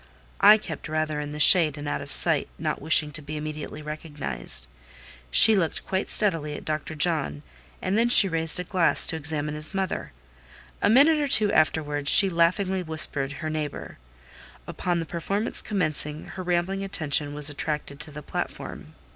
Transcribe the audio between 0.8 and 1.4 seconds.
rather in the